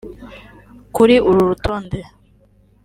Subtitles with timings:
[0.95, 1.99] Kuri uru rutonde